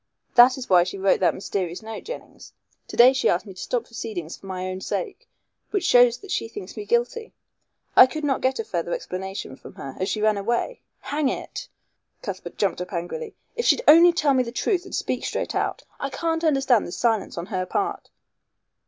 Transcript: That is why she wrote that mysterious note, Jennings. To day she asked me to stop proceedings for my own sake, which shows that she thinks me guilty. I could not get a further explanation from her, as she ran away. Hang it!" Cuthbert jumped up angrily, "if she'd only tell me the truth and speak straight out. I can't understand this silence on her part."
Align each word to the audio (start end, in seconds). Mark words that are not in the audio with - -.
That 0.33 0.57
is 0.57 0.67
why 0.67 0.83
she 0.83 0.97
wrote 0.97 1.19
that 1.19 1.35
mysterious 1.35 1.83
note, 1.83 2.05
Jennings. 2.05 2.53
To 2.87 2.97
day 2.97 3.13
she 3.13 3.29
asked 3.29 3.45
me 3.45 3.53
to 3.53 3.59
stop 3.61 3.83
proceedings 3.85 4.35
for 4.35 4.47
my 4.47 4.65
own 4.65 4.81
sake, 4.81 5.27
which 5.69 5.83
shows 5.83 6.17
that 6.17 6.31
she 6.31 6.47
thinks 6.47 6.75
me 6.75 6.85
guilty. 6.85 7.33
I 7.95 8.07
could 8.07 8.23
not 8.23 8.41
get 8.41 8.57
a 8.57 8.63
further 8.63 8.93
explanation 8.95 9.55
from 9.55 9.75
her, 9.75 9.95
as 9.99 10.09
she 10.09 10.19
ran 10.19 10.39
away. 10.39 10.81
Hang 11.01 11.29
it!" 11.29 11.67
Cuthbert 12.23 12.57
jumped 12.57 12.81
up 12.81 12.91
angrily, 12.93 13.35
"if 13.55 13.65
she'd 13.67 13.83
only 13.87 14.11
tell 14.11 14.33
me 14.33 14.41
the 14.41 14.51
truth 14.51 14.85
and 14.85 14.95
speak 14.95 15.23
straight 15.23 15.53
out. 15.53 15.83
I 15.99 16.09
can't 16.09 16.43
understand 16.43 16.87
this 16.87 16.97
silence 16.97 17.37
on 17.37 17.45
her 17.53 17.67
part." 17.67 18.09